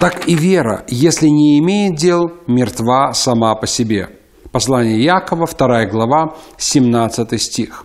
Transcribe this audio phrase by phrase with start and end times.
[0.00, 4.08] Так и вера, если не имеет дел, мертва сама по себе.
[4.50, 7.84] Послание Якова, 2 глава, 17 стих.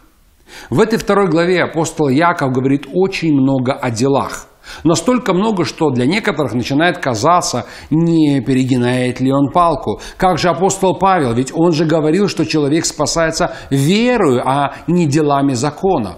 [0.70, 4.48] В этой второй главе апостол Яков говорит очень много о делах.
[4.86, 10.00] Настолько много, что для некоторых начинает казаться, не перегинает ли он палку.
[10.16, 15.52] Как же апостол Павел, ведь он же говорил, что человек спасается верою, а не делами
[15.52, 16.16] закона.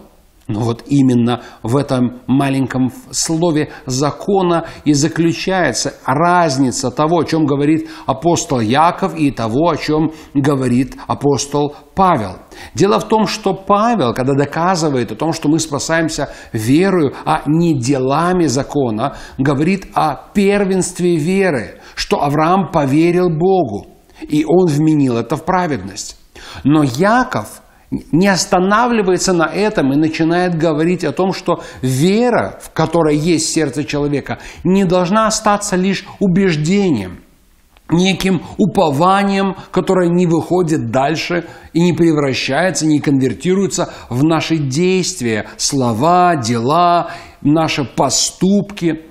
[0.47, 7.89] Но вот именно в этом маленьком слове закона и заключается разница того, о чем говорит
[8.05, 12.37] апостол Яков, и того, о чем говорит апостол Павел.
[12.73, 17.77] Дело в том, что Павел, когда доказывает о том, что мы спасаемся верою, а не
[17.77, 23.87] делами закона, говорит о первенстве веры, что Авраам поверил Богу,
[24.21, 26.17] и он вменил это в праведность.
[26.63, 33.15] Но Яков– не останавливается на этом и начинает говорить о том, что вера, в которой
[33.15, 37.19] есть сердце человека, не должна остаться лишь убеждением,
[37.89, 46.35] неким упованием, которое не выходит дальше и не превращается, не конвертируется в наши действия, слова,
[46.35, 49.03] дела, наши поступки.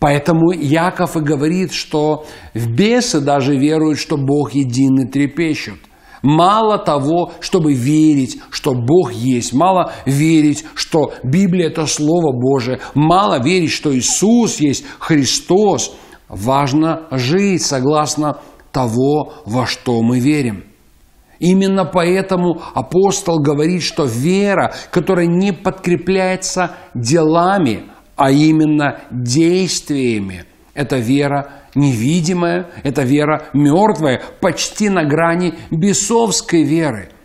[0.00, 5.80] Поэтому Яков и говорит, что в бесы даже веруют, что Бог един и трепещут.
[6.22, 13.42] Мало того, чтобы верить, что Бог есть, мало верить, что Библия– это Слово Божие, мало
[13.42, 15.94] верить, что Иисус есть Христос.
[16.28, 18.38] Важно жить согласно
[18.72, 20.64] того, во что мы верим.
[21.38, 27.84] Именно поэтому апостол говорит, что вера, которая не подкрепляется делами,
[28.16, 30.44] а именно действиями,
[30.78, 37.10] это вера невидимая, это вера мертвая, почти на грани бесовской веры–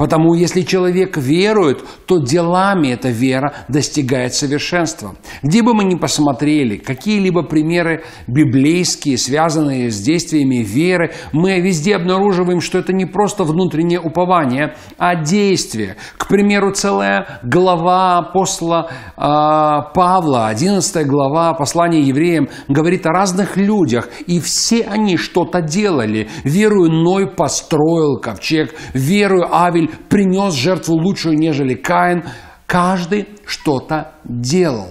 [0.00, 5.14] Потому если человек верует, то делами эта вера достигает совершенства.
[5.42, 12.62] Где бы мы ни посмотрели, какие-либо примеры библейские, связанные с действиями веры, мы везде обнаруживаем,
[12.62, 15.96] что это не просто внутреннее упование, а действие.
[16.16, 24.08] К примеру, целая глава апостола э, Павла, 11 глава послания евреям, говорит о разных людях,
[24.26, 26.30] и все они что-то делали.
[26.42, 32.24] Верую Ной построил ковчег, верую Авель принес жертву лучшую, нежели Каин.
[32.66, 34.90] Каждый что-то делал.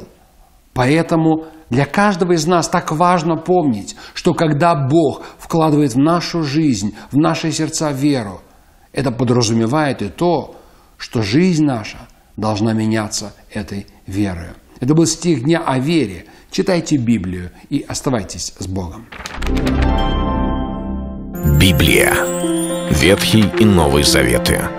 [0.73, 6.95] Поэтому для каждого из нас так важно помнить, что когда Бог вкладывает в нашу жизнь,
[7.11, 8.41] в наши сердца веру,
[8.91, 10.55] это подразумевает и то,
[10.97, 11.99] что жизнь наша
[12.37, 14.49] должна меняться этой верой.
[14.79, 16.25] Это был стих дня о вере.
[16.51, 19.07] Читайте Библию и оставайтесь с Богом.
[21.59, 22.13] Библия.
[22.89, 24.78] Ветхий и Новый Заветы.